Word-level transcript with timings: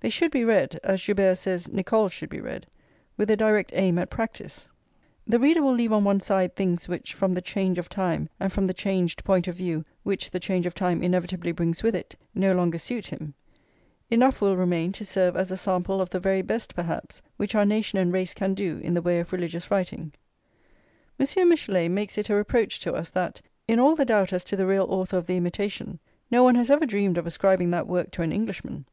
They 0.00 0.10
should 0.10 0.32
be 0.32 0.44
read, 0.44 0.80
as 0.82 1.02
Joubert 1.06 1.38
says 1.38 1.68
Nicole 1.68 2.08
should 2.08 2.28
be 2.28 2.40
read, 2.40 2.66
with 3.16 3.30
a 3.30 3.36
direct 3.36 3.70
aim 3.72 3.98
at 4.00 4.10
practice. 4.10 4.66
The 5.28 5.38
reader 5.38 5.62
will 5.62 5.74
leave 5.74 5.92
on 5.92 6.02
one 6.02 6.18
side 6.18 6.56
things 6.56 6.88
which, 6.88 7.14
from 7.14 7.34
the 7.34 7.40
change 7.40 7.78
of 7.78 7.88
time 7.88 8.28
and 8.40 8.52
from 8.52 8.66
the 8.66 8.74
changed 8.74 9.22
point 9.22 9.46
of 9.46 9.54
view 9.54 9.84
which 10.02 10.32
the 10.32 10.40
change 10.40 10.66
of 10.66 10.74
time 10.74 11.04
inevitably 11.04 11.52
brings 11.52 11.84
with 11.84 11.94
it, 11.94 12.16
no 12.34 12.52
longer 12.52 12.78
suit 12.78 13.06
him; 13.06 13.34
enough 14.10 14.38
[vi] 14.38 14.46
will 14.46 14.56
remain 14.56 14.90
to 14.90 15.04
serve 15.04 15.36
as 15.36 15.52
a 15.52 15.56
sample 15.56 16.00
of 16.00 16.10
the 16.10 16.18
very 16.18 16.42
best, 16.42 16.74
perhaps, 16.74 17.22
which 17.36 17.54
our 17.54 17.64
nation 17.64 17.96
and 17.96 18.12
race 18.12 18.34
can 18.34 18.54
do 18.54 18.78
in 18.82 18.94
the 18.94 19.00
way 19.02 19.20
of 19.20 19.32
religious 19.32 19.70
writing. 19.70 20.12
Monsieur 21.16 21.44
Michelet 21.44 21.88
makes 21.92 22.18
it 22.18 22.28
a 22.28 22.34
reproach 22.34 22.80
to 22.80 22.92
us 22.94 23.08
that, 23.10 23.40
in 23.68 23.78
all 23.78 23.94
the 23.94 24.04
doubt 24.04 24.32
as 24.32 24.42
to 24.42 24.56
the 24.56 24.66
real 24.66 24.86
author 24.90 25.16
of 25.16 25.28
the 25.28 25.36
Imitation, 25.36 26.00
no 26.28 26.42
one 26.42 26.56
has 26.56 26.70
ever 26.70 26.84
dreamed 26.86 27.16
of 27.16 27.24
ascribing 27.24 27.70
that 27.70 27.86
work 27.86 28.10
to 28.10 28.22
an 28.22 28.32
Englishman. 28.32 28.84